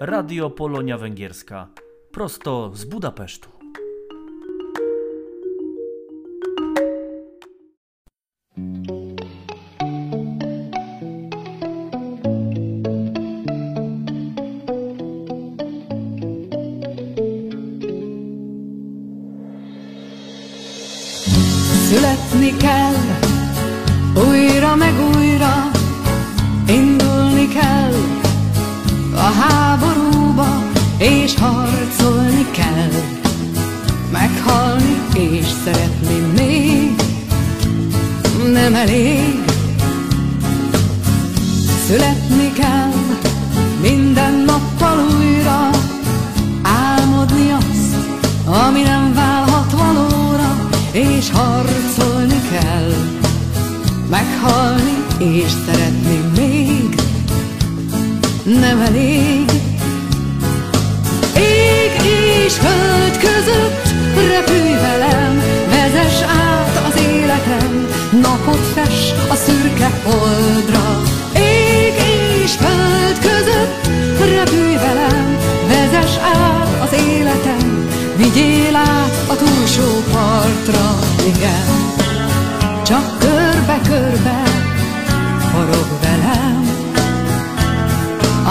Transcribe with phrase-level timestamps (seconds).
[0.00, 1.68] Radio Polonia Węgierska.
[2.12, 3.55] Prosto z Budapesztu.
[58.96, 59.50] Elég.
[61.36, 61.92] Ég
[62.44, 67.86] és föld között repülj velem, vezess át az életem,
[68.22, 71.02] napot fes a szürke holdra.
[71.34, 71.94] Ég
[72.42, 73.86] és föld között
[74.18, 81.94] repülj velem, vezess át az életem, vigyél át a túlsó partra, igen.
[82.82, 84.42] Csak körbe-körbe
[85.52, 86.05] forog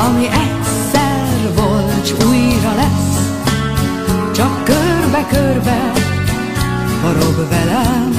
[0.05, 3.15] ami egyszer volt, újra lesz.
[4.31, 5.91] Csak körbe-körbe
[7.01, 8.11] forog velem,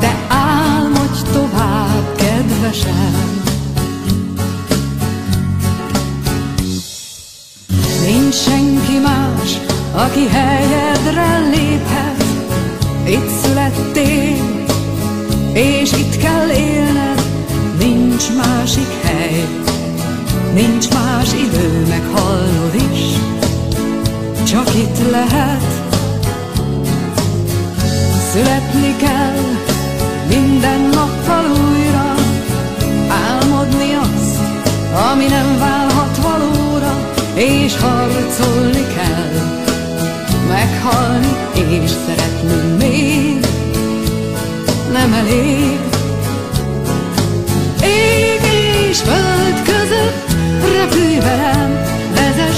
[0.00, 3.42] de álmodj tovább, kedvesem.
[8.06, 9.58] Nincs senki más,
[9.92, 12.24] aki helyedre léphet,
[13.06, 14.64] itt születtél,
[15.52, 17.22] és itt kell élned,
[17.78, 19.03] nincs másik
[20.54, 23.00] nincs más idő, meghalnod is,
[24.42, 25.62] csak itt lehet.
[28.32, 29.42] Születni kell.
[30.28, 32.14] Minden nappal újra,
[33.08, 34.38] álmodni azt,
[35.10, 39.32] ami nem válhat valóra, és harcolni kell,
[40.48, 43.46] meghalni és szeretni még
[44.92, 45.78] nem elég.
[47.82, 48.40] Ég
[48.88, 49.23] és között
[50.94, 51.82] repülj velem,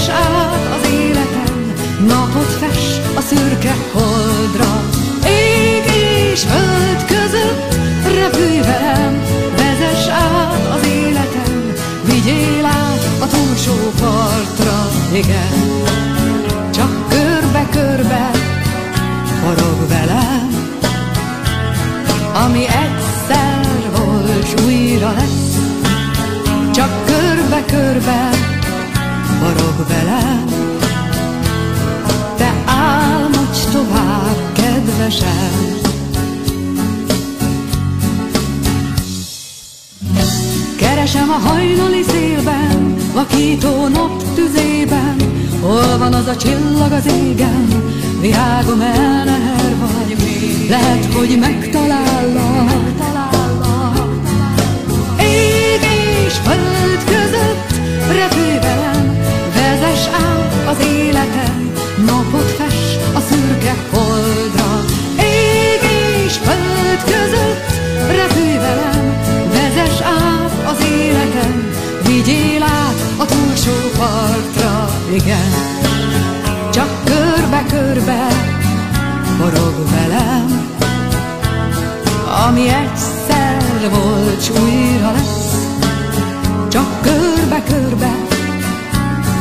[0.09, 1.73] át az életem,
[2.07, 4.81] napot fes a szürke holdra.
[5.25, 5.83] Ég
[6.31, 9.21] és föld között repülj velem,
[9.55, 11.73] vezess át az életem,
[12.05, 15.85] vigyél át a túlsó partra, igen.
[16.71, 18.31] Csak körbe-körbe
[19.41, 20.49] forog velem,
[22.45, 25.46] ami egyszer volt, újra lesz.
[27.47, 28.29] Körbe-körbe
[29.39, 30.45] forog velem,
[32.37, 35.75] te álmodj tovább, kedvesem.
[40.77, 45.15] Keresem a hajnali szélben, vakító nap tüzében,
[45.61, 47.67] hol van az a csillag az égen,
[48.21, 50.15] virágom el neher vagy.
[50.69, 52.71] Lehet, hogy megtalállak,
[55.19, 55.81] Ég
[56.25, 57.06] és föld
[58.07, 59.17] repülj velem,
[59.53, 61.71] vezess át az életem,
[62.05, 64.85] napot fes a szürke holdra.
[65.19, 65.81] Ég
[66.25, 67.65] és föld között
[68.07, 69.15] repülj velem,
[69.51, 71.69] vezess át az életem,
[72.05, 75.51] vigyél át a túlsó partra, igen.
[76.71, 78.27] Csak körbe-körbe
[79.37, 80.69] forog velem,
[82.47, 85.46] ami egyszer volt, s újra lesz.
[87.65, 88.11] Körbe-körbe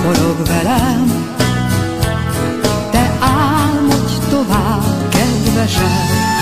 [0.02, 1.26] forog velem,
[2.90, 6.35] te álmodj tovább, kedvesem.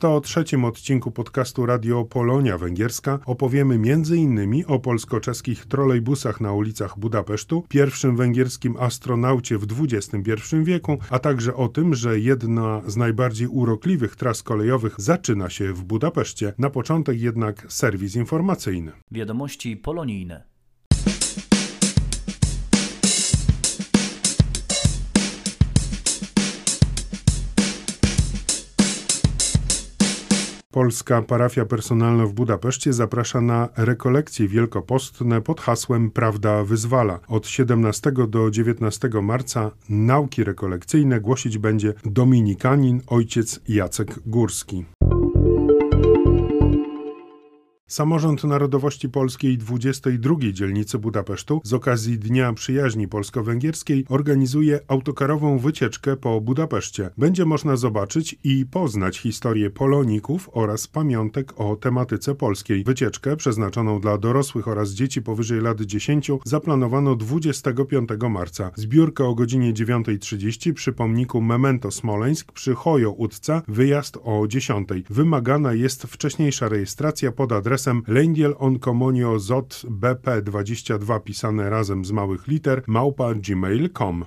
[0.00, 4.64] 103 odcinku podcastu Radio Polonia Węgierska opowiemy m.in.
[4.66, 11.68] o polsko-czeskich trolejbusach na ulicach Budapesztu, pierwszym węgierskim astronaucie w XXI wieku, a także o
[11.68, 16.52] tym, że jedna z najbardziej urokliwych tras kolejowych zaczyna się w Budapeszcie.
[16.58, 18.92] Na początek jednak serwis informacyjny.
[19.10, 20.49] Wiadomości polonijne.
[30.72, 37.20] Polska Parafia Personalna w Budapeszcie zaprasza na rekolekcje wielkopostne pod hasłem Prawda wyzwala.
[37.28, 44.84] Od 17 do 19 marca nauki rekolekcyjne głosić będzie dominikanin ojciec Jacek Górski.
[47.90, 56.40] Samorząd Narodowości Polskiej 22 dzielnicy Budapesztu z okazji Dnia Przyjaźni Polsko-Węgierskiej organizuje autokarową wycieczkę po
[56.40, 57.10] Budapeszcie.
[57.18, 62.84] Będzie można zobaczyć i poznać historię poloników oraz pamiątek o tematyce polskiej.
[62.84, 68.70] Wycieczkę przeznaczoną dla dorosłych oraz dzieci powyżej lat 10 zaplanowano 25 marca.
[68.74, 74.88] Zbiórka o godzinie 9.30 przy pomniku Memento Smoleńsk przy Hojo Utca, wyjazd o 10.
[75.10, 82.12] Wymagana jest wcześniejsza rejestracja pod adresem adresem Lendiel on Comunio Zot BP22 pisane razem z
[82.12, 84.24] małych liter małpa gmail.com.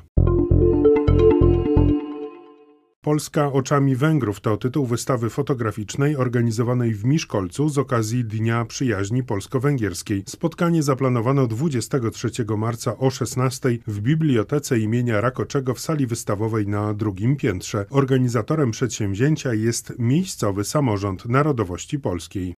[3.01, 10.23] Polska oczami Węgrów to tytuł wystawy fotograficznej organizowanej w Miszkolcu z okazji Dnia Przyjaźni Polsko-Węgierskiej.
[10.27, 17.35] Spotkanie zaplanowano 23 marca o 16 w Bibliotece imienia Rakoczego w sali wystawowej na drugim
[17.35, 17.85] piętrze.
[17.89, 22.55] Organizatorem przedsięwzięcia jest miejscowy samorząd narodowości polskiej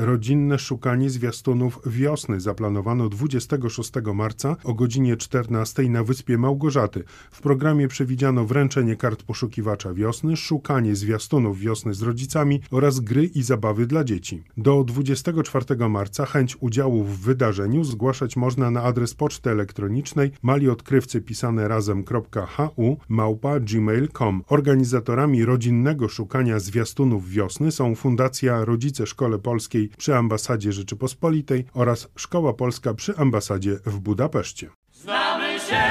[0.00, 7.04] rodzinne szukanie zwiastunów wiosny zaplanowano 26 marca o godzinie 14 na wyspie Małgorzaty.
[7.30, 13.42] W programie przewidziano wręczenie kart poszukiwacza wiosny, szukanie zwiastunów wiosny z rodzicami oraz gry i
[13.42, 14.42] zabawy dla dzieci.
[14.56, 21.68] Do 24 marca chęć udziału w wydarzeniu zgłaszać można na adres poczty elektronicznej maliodkrywcy pisane
[21.68, 24.42] razem.hu małpa gmail.com.
[24.48, 32.52] Organizatorami rodzinnego szukania zwiastunów wiosny są Fundacja Rodzice Szkole Polskiej przy Ambasadzie Rzeczypospolitej oraz Szkoła
[32.52, 34.70] Polska przy Ambasadzie w Budapeszcie.
[34.92, 35.82] Znamy się,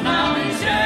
[0.00, 0.78] znamy się,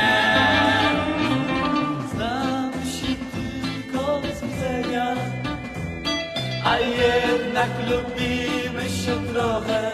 [2.15, 5.17] znamy się tylko z widzenia,
[6.65, 9.93] a jednak lubimy się trochę.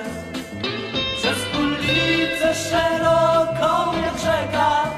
[1.19, 4.90] Przez ulicę szeroką jak rzeka,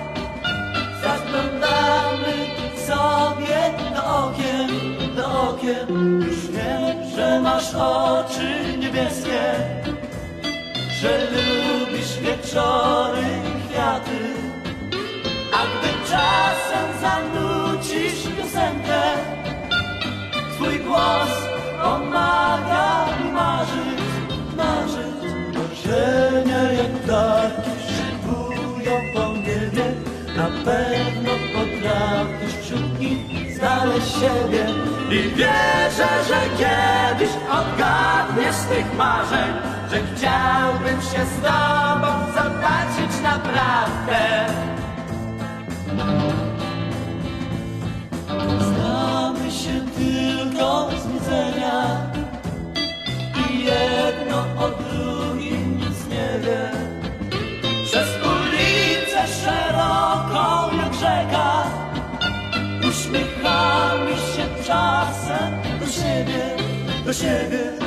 [1.03, 2.35] zaglądamy
[2.87, 4.71] sobie do okien,
[5.17, 6.27] do okien
[7.57, 9.41] masz oczy niebieskie,
[11.01, 14.21] że lubisz wieczory i kwiaty.
[15.53, 19.03] A gdy czasem zanucisz piosenkę,
[20.55, 21.31] twój głos
[21.83, 24.01] pomaga mi marzyć,
[24.57, 25.17] marzyć.
[25.55, 29.95] Marzenia jak ptaki szybują po niebie,
[30.37, 32.83] na pewno potrafisz wśród
[33.57, 34.96] znaleźć siebie.
[35.11, 39.53] I wierzę, że kiedyś odgadniesz tych marzeń
[39.91, 44.47] Że chciałbym się z tobą zobaczyć naprawdę.
[48.59, 51.83] Znamy się tylko z widzenia
[53.51, 54.96] I jedno o
[67.17, 67.86] siebie.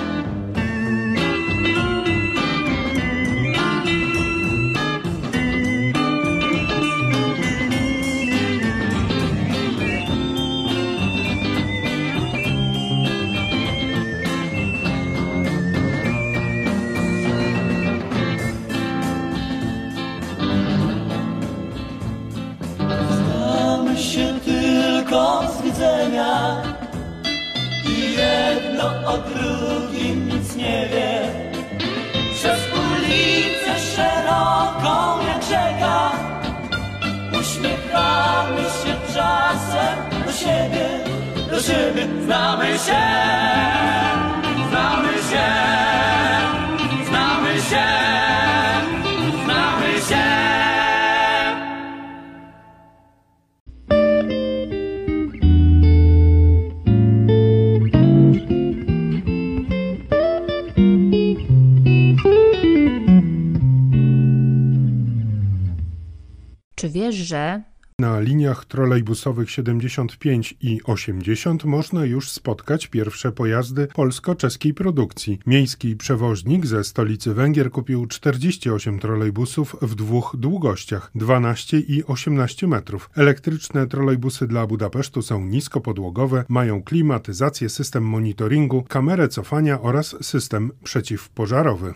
[66.89, 67.61] Wiesz, że
[67.99, 75.39] na liniach trolejbusowych 75 i 80 można już spotkać pierwsze pojazdy polsko-czeskiej produkcji.
[75.45, 83.09] Miejski przewoźnik ze stolicy Węgier kupił 48 trolejbusów w dwóch długościach 12 i 18 metrów.
[83.15, 91.93] Elektryczne trolejbusy dla Budapesztu są niskopodłogowe, mają klimatyzację, system monitoringu, kamerę cofania oraz system przeciwpożarowy.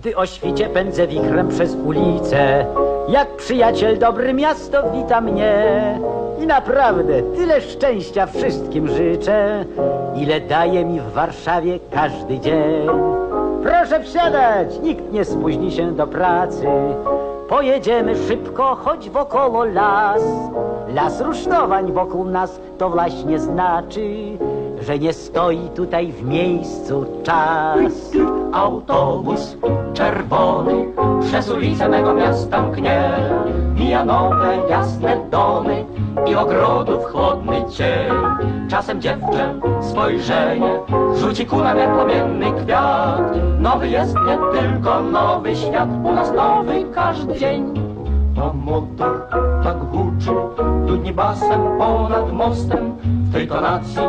[0.00, 2.66] Gdy o świcie pędzę wichrem przez ulicę
[3.08, 5.98] Jak przyjaciel dobry miasto wita mnie.
[6.42, 9.64] I naprawdę tyle szczęścia wszystkim życzę
[10.16, 12.88] Ile daje mi w Warszawie każdy dzień.
[13.62, 16.66] Proszę wsiadać, nikt nie spóźni się do pracy.
[17.48, 20.22] Pojedziemy szybko, choć wokoło las.
[20.94, 24.00] Las rusztowań wokół nas to właśnie znaczy
[24.80, 28.12] Że nie stoi tutaj w miejscu czas
[28.52, 29.56] Autobus
[29.94, 30.86] czerwony
[31.22, 33.12] przez ulicę mego miasta mknie.
[33.74, 35.84] Mija nowe, jasne domy
[36.26, 38.12] i ogrodów chłodny cień.
[38.68, 40.80] Czasem dziewczę spojrzenie
[41.14, 43.32] rzuci ku jak płomienny kwiat.
[43.58, 47.79] Nowy jest nie tylko nowy świat, u nas nowy każdy dzień.
[48.36, 49.26] A motor
[49.64, 50.30] tak huczy,
[50.86, 52.96] dudni basem ponad mostem.
[53.30, 54.02] W tej tonacji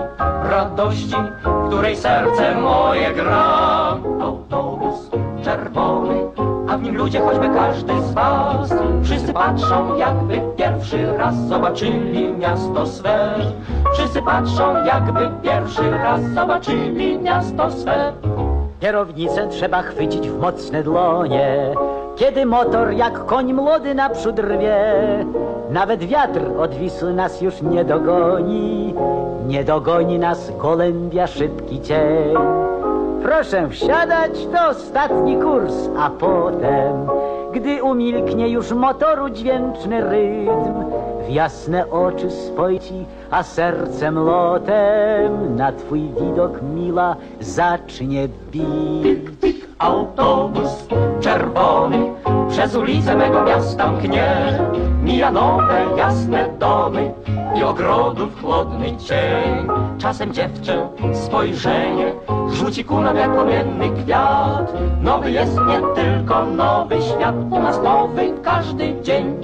[0.44, 3.98] radości, w której serce moje gra.
[4.22, 5.10] Autobus
[5.44, 6.16] czerwony,
[6.70, 8.74] a w nim ludzie choćby każdy z was.
[9.04, 13.36] Wszyscy patrzą jakby pierwszy raz zobaczyli miasto swe.
[13.94, 18.14] Wszyscy patrzą jakby pierwszy raz zobaczyli miasto swe.
[18.80, 21.74] Kierownicę trzeba chwycić w mocne dłonie
[22.22, 24.76] Kiedy motor jak koń młody naprzód rwie
[25.70, 28.94] Nawet wiatr odwisły nas już nie dogoni.
[29.48, 32.36] Nie dogoni nas gołębia szybki cień.
[33.24, 37.08] Proszę wsiadać, to ostatni kurs, a potem
[37.54, 40.74] Gdy umilknie już motoru dźwięczny rytm
[41.28, 49.41] W jasne oczy spojci, a sercem lotem Na twój widok mila zacznie bić
[49.82, 50.88] Autobus
[51.22, 52.14] czerwony
[52.50, 54.60] przez ulicę mego miasta mknie.
[55.04, 57.14] Mija nowe, jasne domy
[57.56, 59.68] i ogrodów chłodny cień.
[59.98, 62.14] Czasem dziewczę spojrzenie
[62.52, 64.74] rzuci ku nam jak płomienny kwiat.
[65.02, 69.38] Nowy jest nie tylko nowy świat, u nas nowy każdy dzień.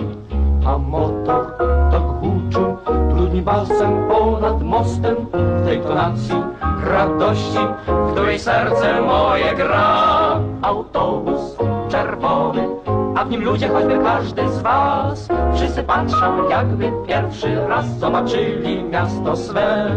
[0.68, 1.54] A motor
[1.92, 2.76] tak huczy,
[3.10, 6.36] trudni balsem ponad mostem w tej tonacji
[6.84, 10.40] radości, w której serce moje gra.
[10.62, 11.58] Autobus
[11.90, 12.68] czerwony,
[13.16, 15.28] a w nim ludzie choćby każdy z was.
[15.56, 19.90] Wszyscy patrzą jakby pierwszy raz zobaczyli miasto swe.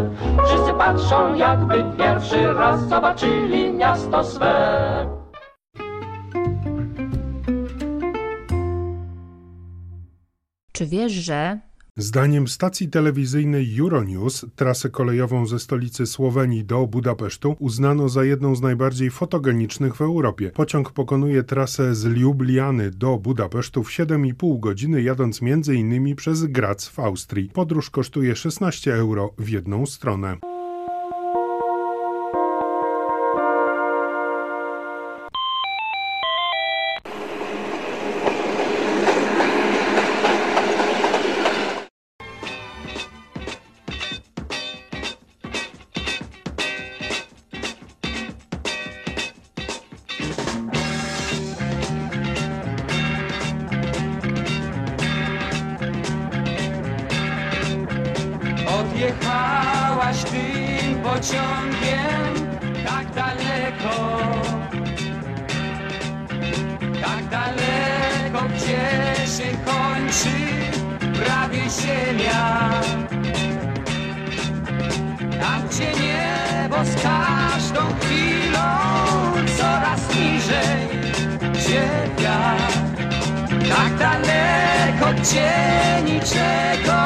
[0.46, 5.20] Wszyscy patrzą jakby pierwszy raz zobaczyli miasto swe.
[10.72, 11.69] Czy wiesz, że
[12.00, 18.62] Zdaniem stacji telewizyjnej Euronews trasę kolejową ze stolicy Słowenii do Budapesztu uznano za jedną z
[18.62, 20.50] najbardziej fotogenicznych w Europie.
[20.50, 26.16] Pociąg pokonuje trasę z Liubliany do Budapesztu w 7,5 godziny, jadąc m.in.
[26.16, 27.48] przez Graz w Austrii.
[27.48, 30.49] Podróż kosztuje 16 euro w jedną stronę.
[85.22, 85.52] Gdzie
[86.04, 86.99] niczego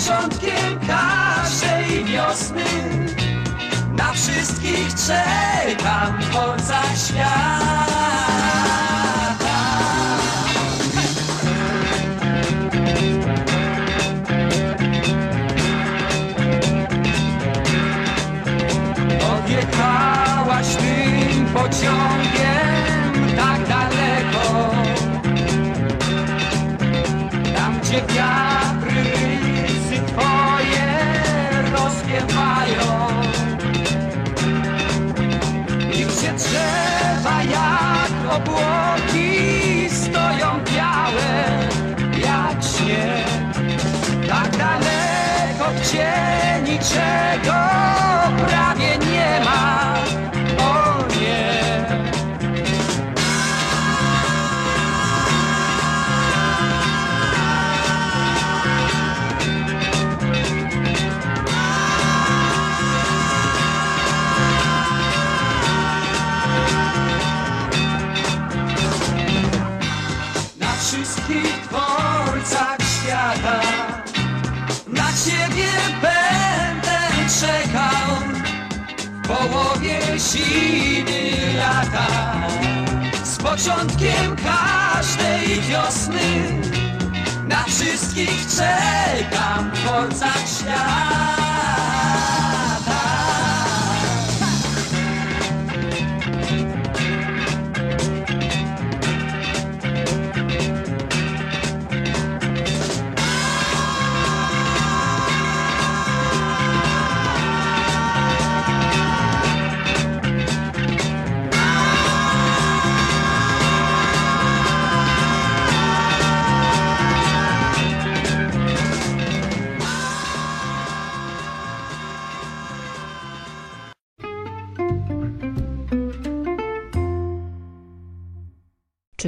[0.00, 2.64] Z początkiem każdej wiosny.
[3.96, 7.96] Na wszystkich czekam w dworcach świata.
[19.20, 22.59] Odjechałaś tym pociągiem
[46.90, 47.54] niczego
[80.30, 82.06] zimy lata.
[83.24, 86.60] Z początkiem każdej wiosny
[87.48, 90.48] na wszystkich czekam w dworcach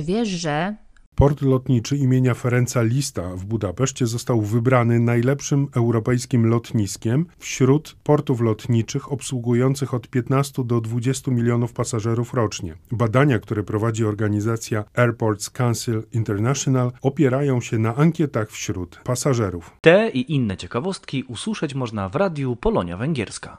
[0.03, 0.77] Czy wiesz, że
[1.15, 9.13] Port lotniczy imienia Ferenca Lista w Budapeszcie został wybrany najlepszym europejskim lotniskiem wśród portów lotniczych
[9.13, 12.75] obsługujących od 15 do 20 milionów pasażerów rocznie.
[12.93, 19.71] Badania, które prowadzi organizacja Airports Council International, opierają się na ankietach wśród pasażerów.
[19.81, 23.57] Te i inne ciekawostki usłyszeć można w radiu Polonia Węgierska.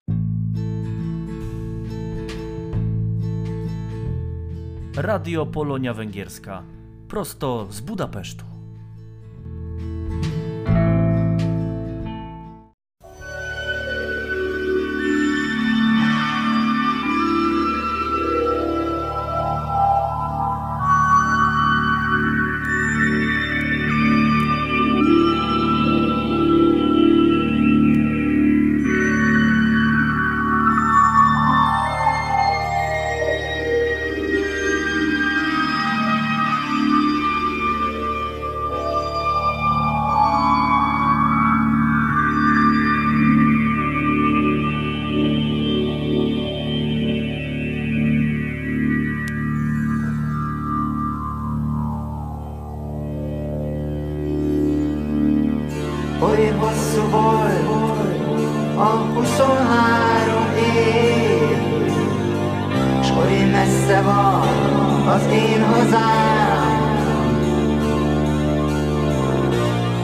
[4.97, 6.63] Radio Polonia Węgierska.
[7.07, 8.52] Prosto z Budapesztu.
[56.23, 57.83] Oly hosszú volt
[58.75, 61.57] a 23 év,
[63.03, 66.71] s oly messze van az én hazám.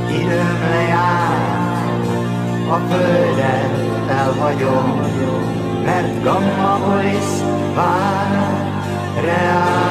[0.09, 2.07] Időm lejárt,
[2.69, 5.01] a földet elhagyom,
[5.85, 7.41] mert Gamma Boris
[7.75, 8.67] vár
[9.23, 9.88] reál.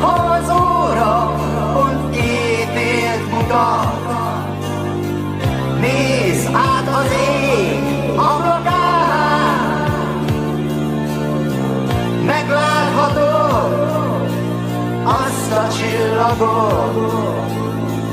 [0.00, 1.34] Ha az óra
[1.72, 4.12] pont képét mutat,
[5.80, 7.10] nézd át az
[7.50, 7.82] ég
[8.16, 10.24] ablakán,
[12.26, 14.28] megláthatod
[15.04, 17.43] azt a csillagot,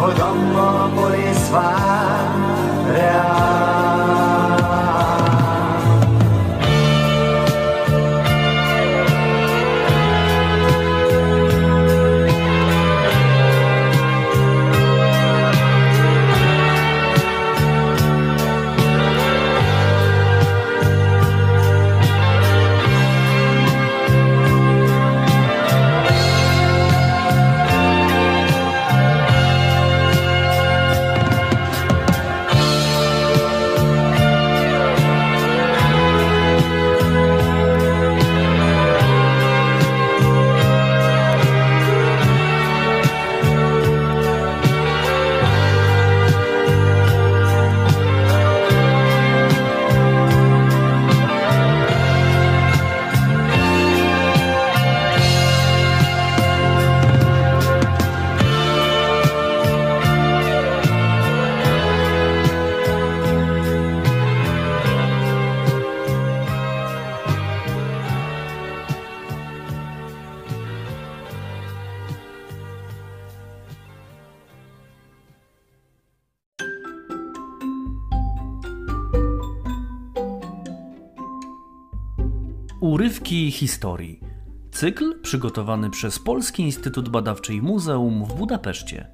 [0.01, 2.10] hogy abba a porész vár.
[83.61, 84.19] Historii.
[84.71, 89.07] Cykl przygotowany przez Polski Instytut Badawczy i Muzeum w Budapeszcie.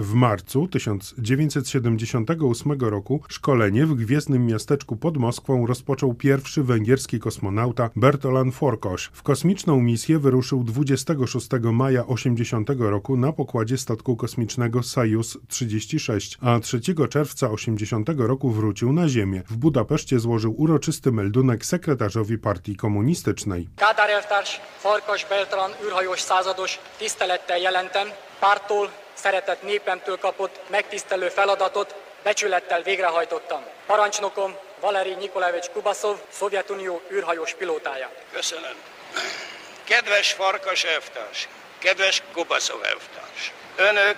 [0.00, 8.52] W marcu 1978 roku szkolenie w gwiezdnym miasteczku pod Moskwą rozpoczął pierwszy węgierski kosmonauta Bertolan
[8.52, 9.10] Forkosz.
[9.12, 16.60] W kosmiczną misję wyruszył 26 maja 80 roku na pokładzie statku kosmicznego Sojus 36, a
[16.60, 16.80] 3
[17.10, 19.42] czerwca 80 roku wrócił na Ziemię.
[19.50, 23.68] W Budapeszcie złożył uroczysty meldunek sekretarzowi partii komunistycznej.
[23.76, 24.50] Kádár elvtárs,
[24.82, 28.08] Farkas Beltran űrhajós százados, tisztelettel jelentem,
[28.40, 28.88] pártól,
[29.22, 33.64] szeretett népemtől kapott megtisztelő feladatot becsülettel végrehajtottam.
[33.86, 38.10] Parancsnokom Valeri Nikolaevics Kubaszov, Szovjetunió űrhajós pilótája.
[38.32, 38.74] Köszönöm.
[39.84, 44.16] Kedves Farkas elvtárs, kedves Kubaszov elvtárs, önök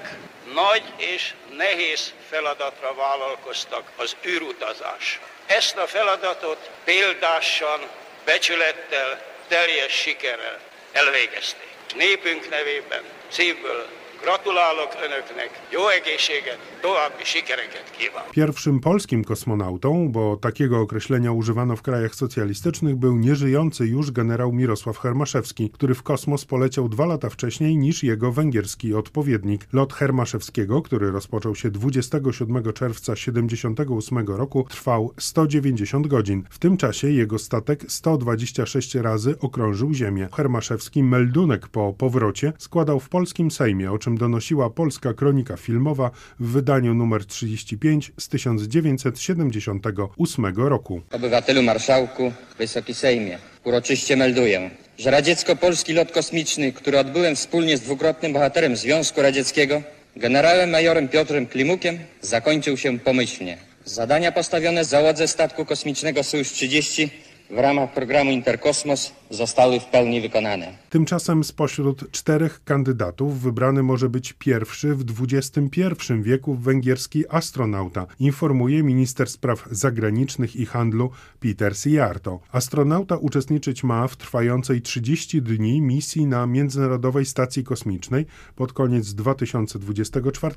[0.52, 5.20] nagy és nehéz feladatra vállalkoztak az űrutazás.
[5.46, 7.80] Ezt a feladatot példásan,
[8.24, 10.58] becsülettel, teljes sikerrel
[10.92, 11.74] elvégezték.
[11.94, 13.86] Népünk nevében szívből
[14.22, 18.30] gratulálok önöknek, jó egészséget, további sikereket kívánok.
[18.30, 24.98] Pierwszym polskim kosmonautą, bo takiego określenia używano w krajach socjalistycznych, był nieżyjący już generał Mirosław
[24.98, 29.66] Hermaszewski, który w kosmos poleciał dwa lata wcześniej niż jego węgierski odpowiednik.
[29.72, 36.44] Lot Hermaszewskiego, który rozpoczął się 27 czerwca 78 roku, trwał 190 godzin.
[36.50, 40.28] W tym czasie jego statek 126 razy okrążył Ziemię.
[40.36, 46.52] Hermaszewski meldunek po powrocie składał w polskim Sejmie, o czym donosiła polska kronika filmowa w
[46.52, 51.00] wydaniu numer 35 z 1978 roku.
[51.12, 58.32] Obywatelu Marszałku, Wysoki Sejmie, uroczyście melduję, że radziecko-polski lot kosmiczny, który odbyłem wspólnie z dwukrotnym
[58.32, 59.82] bohaterem Związku Radzieckiego,
[60.16, 63.58] generałem majorem Piotrem Klimukiem, zakończył się pomyślnie.
[63.84, 67.08] Zadania postawione załodze statku kosmicznego Sojusz-30
[67.50, 70.72] w ramach programu Interkosmos zostały w pełni wykonane.
[70.90, 75.80] Tymczasem spośród czterech kandydatów wybrany może być pierwszy w XXI
[76.22, 81.10] wieku węgierski astronauta, informuje minister spraw zagranicznych i handlu
[81.40, 82.40] Peter Sijarto.
[82.52, 90.54] Astronauta uczestniczyć ma w trwającej 30 dni misji na Międzynarodowej Stacji Kosmicznej pod koniec 2024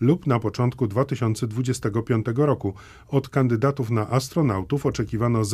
[0.00, 2.74] lub na początku 2025 roku.
[3.08, 5.44] Od kandydatów na astronautów oczekiwano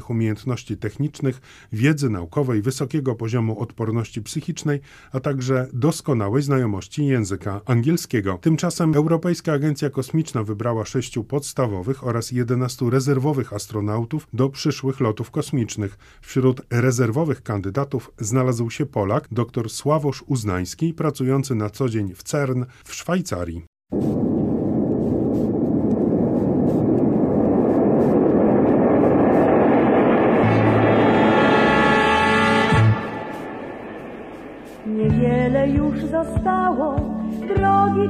[0.00, 1.40] zaawansowanych umiejętności technicznych,
[1.72, 4.80] wiedzy naukowej, wysokiego poziomu odporności psychicznej,
[5.12, 8.38] a także doskonałej znajomości języka angielskiego.
[8.40, 15.98] Tymczasem Europejska Agencja Kosmiczna wybrała sześciu podstawowych oraz 11 rezerwowych astronautów do przyszłych lotów kosmicznych.
[16.22, 22.64] Wśród rezerwowych kandydatów znalazł się Polak dr Sławosz Uznański, pracujący na co dzień w CERN
[22.84, 23.64] w Szwajcarii.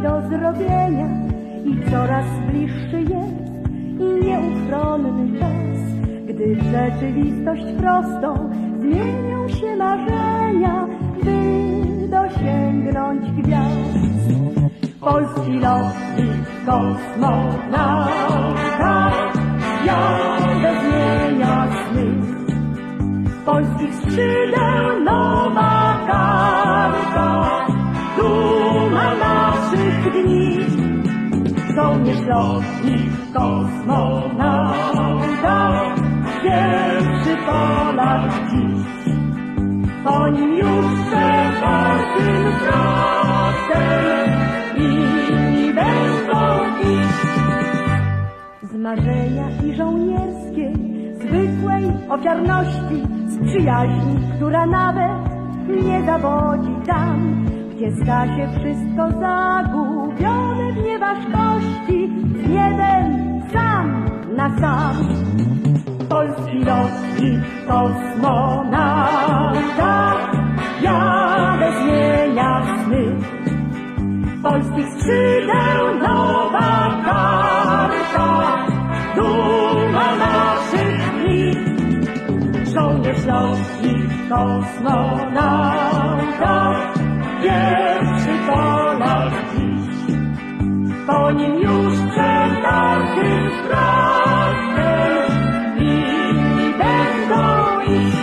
[0.03, 1.09] Do zrobienia
[1.65, 3.51] i coraz bliższy jest
[4.01, 5.79] i nieuchronny czas,
[6.27, 10.87] gdy w rzeczywistość prostą zmienią się marzenia,
[11.25, 11.41] by
[12.09, 14.01] dosięgnąć gwiazd.
[15.01, 18.11] Polski lotnik kosmonauta
[19.87, 22.07] jadę zmienia sny.
[23.47, 27.31] Polskich skrzydeł nowa karta,
[28.17, 29.50] duma naszych
[30.05, 30.59] dni.
[31.77, 34.71] Żołnierz lotnik kosmonauta,
[36.43, 38.87] pierwszy Polak dziś.
[40.05, 40.87] Po nim już
[41.59, 44.29] czwartym krokiem
[44.77, 46.41] inni będą
[46.81, 47.31] iść.
[48.63, 50.75] Z marzenia i żołnierskiej,
[51.15, 55.31] zwykłej ofiarności, z przyjaźni, która nawet
[55.85, 57.47] nie zawodzi tam,
[57.81, 62.09] gdzie sta się wszystko zagubione w nieważkości,
[62.49, 64.97] niebem sam na sam.
[66.09, 68.97] Polski lotnik kosmonauta,
[70.83, 73.05] jadę zmienia sny.
[74.43, 78.29] Polskich skrzydeł nowa karta,
[79.17, 81.45] duma naszych dni.
[82.75, 85.61] Żołnierz lotnik kosmonauta,
[87.43, 90.17] pierwszy Polak dziś.
[91.07, 91.95] Po nim już
[92.63, 95.15] każdym krokiem
[95.79, 98.17] inni będą iść.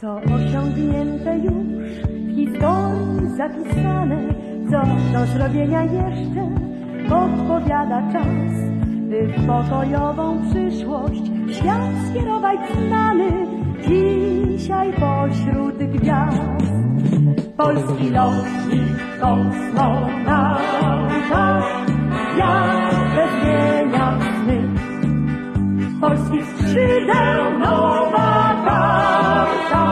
[0.00, 4.18] Co osiągnięte już w historii zapisane,
[4.70, 6.50] co do zrobienia jeszcze
[7.08, 8.52] podpowiada czas,
[9.10, 13.46] by w pokojową przyszłość świat skierować znany
[13.88, 16.81] dzisiaj pośród gwiazd.
[17.56, 20.58] Polski lotnik kosmonauta,
[22.38, 24.58] jadę zmienia sny.
[26.00, 28.32] Polskich skrzydeł nowa
[28.64, 29.86] karta,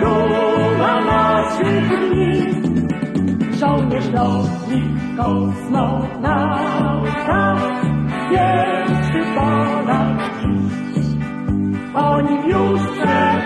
[0.00, 2.32] duma naszych dni.
[3.58, 6.36] Żołnierz lotnik kosmonauta,
[8.30, 11.08] pierwszy Polak dziś.
[11.92, 13.38] Po nim już przed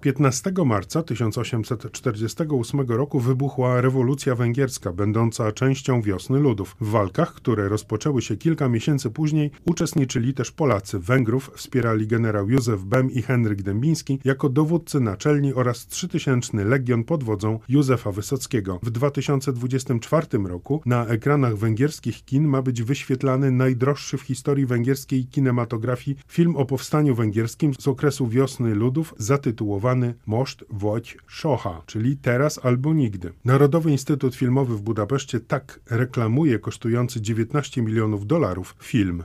[0.00, 6.76] 15 marca 1848 roku wybuchła rewolucja węgierska, będąca częścią wiosny ludów.
[6.80, 10.98] W walkach, które rozpoczęły się kilka miesięcy później, uczestniczyli też Polacy.
[10.98, 17.24] Węgrów wspierali generał Józef Bem i Henryk Dębiński jako dowódcy naczelni oraz 3000 Legion pod
[17.24, 18.78] wodzą Józefa Wysockiego.
[18.82, 26.16] W 2024 roku na ekranach węgierskich kin ma być wyświetlany najdroższy w historii węgierskiej kinematografii
[26.28, 29.89] film o powstaniu węgierskim z okresu wiosny ludów zatytułowany
[30.26, 33.32] Moszt Wodź Szocha, czyli Teraz albo Nigdy.
[33.44, 39.22] Narodowy Instytut Filmowy w Budapeszcie tak reklamuje kosztujący 19 milionów dolarów film.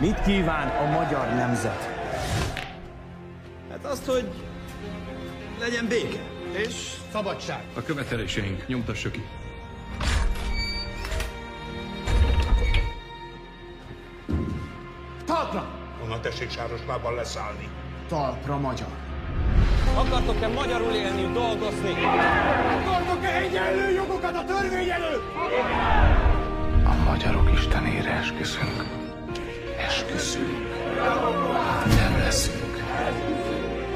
[0.00, 1.88] Mit kíván a magyar nemzet?
[3.70, 4.24] Hát azt, hogy
[5.60, 6.20] legyen béke.
[6.64, 7.62] És szabadság.
[7.76, 9.22] A követeléseink nyomtassa ki.
[15.24, 15.66] Talpra!
[16.00, 17.68] Honnan tessék Sárosmában leszállni?
[18.08, 19.07] Talpra magyar.
[19.98, 21.92] Akartok-e magyarul élni, dolgozni?
[22.80, 25.22] Akartok-e egyenlő jogokat a törvény előtt?
[26.84, 28.84] A magyarok istenére esküszünk.
[29.86, 30.66] Esküszünk.
[31.96, 32.82] Nem leszünk.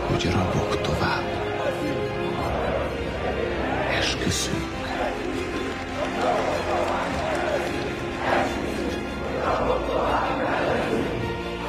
[0.06, 1.24] Hogy rabok tovább.
[3.98, 4.70] Esküszünk.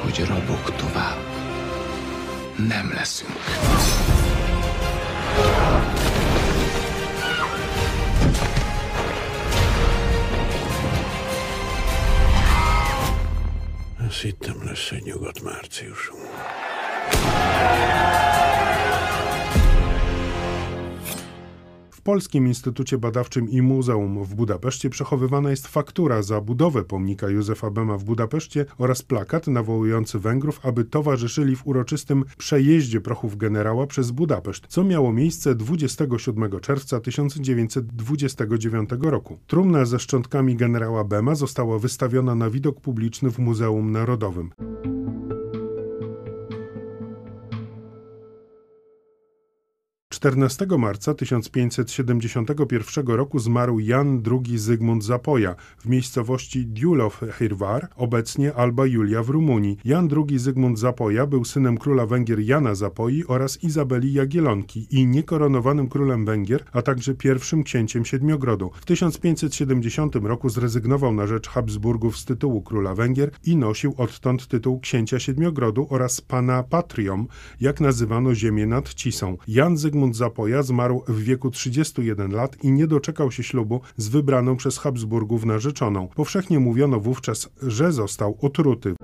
[0.02, 1.18] Hogy rabok tovább.
[2.68, 4.03] Nem leszünk.
[14.08, 16.20] Azt hittem lesz egy nyugodt márciusunk.
[22.04, 27.98] Polskim Instytucie Badawczym i Muzeum w Budapeszcie przechowywana jest faktura za budowę pomnika Józefa Bema
[27.98, 34.66] w Budapeszcie oraz plakat nawołujący Węgrów, aby towarzyszyli w uroczystym przejeździe prochów generała przez Budapeszt,
[34.68, 39.38] co miało miejsce 27 czerwca 1929 roku.
[39.46, 44.50] Trumna ze szczątkami generała Bema została wystawiona na widok publiczny w Muzeum Narodowym.
[50.24, 58.86] 14 marca 1571 roku zmarł Jan II Zygmunt Zapoja w miejscowości Diulow Hirvar, obecnie Alba
[58.86, 59.78] Julia w Rumunii.
[59.84, 65.88] Jan II Zygmunt Zapoja był synem króla Węgier Jana Zapoi oraz Izabeli Jagielonki i niekoronowanym
[65.88, 68.70] królem Węgier, a także pierwszym księciem Siedmiogrodu.
[68.74, 74.80] W 1570 roku zrezygnował na rzecz Habsburgów z tytułu króla Węgier i nosił odtąd tytuł
[74.80, 77.26] księcia Siedmiogrodu oraz pana patrium,
[77.60, 79.36] jak nazywano ziemię nad Cisą.
[79.48, 84.56] Jan Zygmunt Zapoja zmarł w wieku 31 lat i nie doczekał się ślubu z wybraną
[84.56, 86.08] przez Habsburgów narzeczoną.
[86.08, 88.94] Powszechnie mówiono wówczas, że został otruty.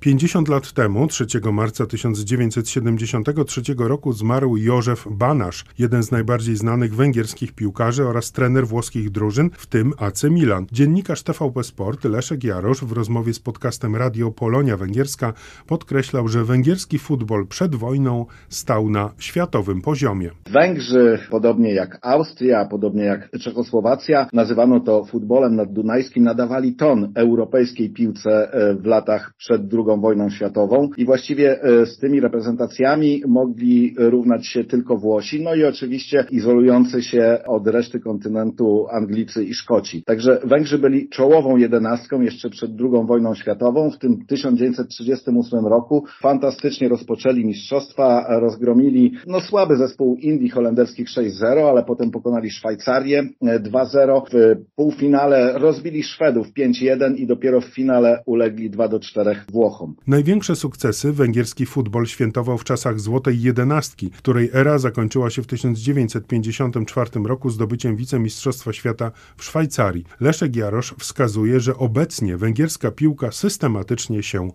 [0.00, 7.52] 50 lat temu, 3 marca 1973 roku, zmarł Józef Banasz, jeden z najbardziej znanych węgierskich
[7.52, 10.66] piłkarzy oraz trener włoskich drużyn, w tym AC Milan.
[10.72, 15.32] Dziennikarz TVP Sport Leszek Jarosz w rozmowie z podcastem Radio Polonia Węgierska
[15.66, 20.30] podkreślał, że węgierski futbol przed wojną stał na światowym poziomie.
[20.50, 28.52] Węgrzy, podobnie jak Austria, podobnie jak Czechosłowacja, nazywano to futbolem naddunajskim, nadawali ton europejskiej piłce
[28.52, 33.94] e, w latach przed drugą II wojną światową i właściwie e, z tymi reprezentacjami mogli
[33.98, 40.02] równać się tylko Włosi, no i oczywiście izolujący się od reszty kontynentu Anglicy i Szkoci.
[40.04, 43.90] Także Węgrzy byli czołową jedenastką jeszcze przed II wojną światową.
[43.90, 51.84] W tym 1938 roku fantastycznie rozpoczęli mistrzostwa, rozgromili no słaby zespół Indii holenderskich 6-0, ale
[51.84, 54.22] potem pokonali Szwajcarię 2-0.
[54.32, 59.79] W półfinale rozbili Szwedów 5-1 i dopiero w finale ulegli 2-4 Włochom.
[60.06, 67.10] Największe sukcesy węgierski futbol świętował w czasach Złotej Jedenastki, której era zakończyła się w 1954
[67.24, 70.04] roku zdobyciem wicemistrzostwa świata w Szwajcarii.
[70.20, 74.50] Leszek Jarosz wskazuje, że obecnie węgierska piłka systematycznie się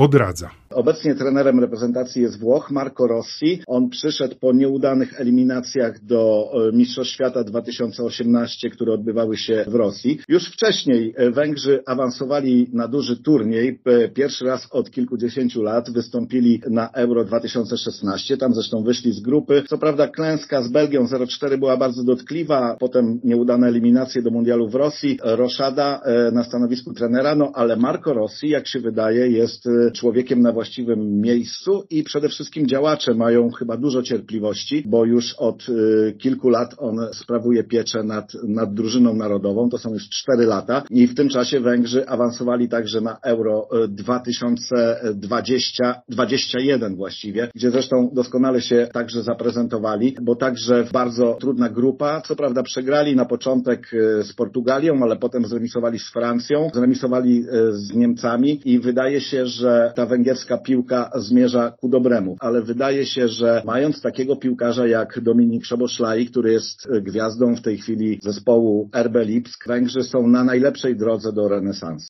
[0.00, 0.50] odradza.
[0.74, 3.62] Obecnie trenerem reprezentacji jest Włoch, Marco Rossi.
[3.66, 10.18] On przyszedł po nieudanych eliminacjach do e, Mistrzostw Świata 2018, które odbywały się w Rosji.
[10.28, 13.80] Już wcześniej e, Węgrzy awansowali na duży turniej.
[13.84, 18.36] E, pierwszy raz od kilkudziesięciu lat wystąpili na Euro 2016.
[18.36, 19.62] Tam zresztą wyszli z grupy.
[19.68, 22.76] Co prawda klęska z Belgią 0-4 była bardzo dotkliwa.
[22.80, 25.18] Potem nieudane eliminacje do Mundialu w Rosji.
[25.22, 26.00] Roszada
[26.32, 31.84] na stanowisku trenera, no ale Marco Rossi, jak się wydaje, jest człowiekiem na właściwym miejscu
[31.90, 36.96] i przede wszystkim działacze mają chyba dużo cierpliwości, bo już od y, kilku lat on
[37.12, 40.82] sprawuje pieczę nad, nad drużyną narodową, to są już cztery lata.
[40.90, 48.60] I w tym czasie Węgrzy awansowali także na Euro 2020, 21 właściwie, gdzie zresztą doskonale
[48.60, 54.32] się także zaprezentowali, bo także bardzo trudna grupa, co prawda przegrali na początek y, z
[54.32, 60.06] Portugalią, ale potem zremisowali z Francją, zremisowali y, z Niemcami i wydaje się, że ta
[60.06, 62.36] węgierska piłka zmierza ku dobremu.
[62.40, 67.78] Ale wydaje się, że mając takiego piłkarza jak Dominik Szoboszlai, który jest gwiazdą w tej
[67.78, 72.08] chwili zespołu RB Lipsk, Węgrzy są na najlepszej drodze do renesansu.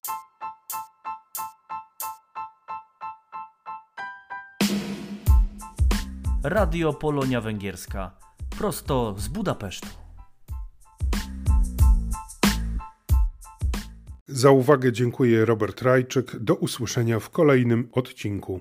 [6.44, 8.10] Radio Polonia Węgierska.
[8.58, 10.09] Prosto z Budapesztu.
[14.32, 16.36] Za uwagę dziękuję Robert Rajczyk.
[16.40, 18.58] Do usłyszenia w kolejnym odcinku.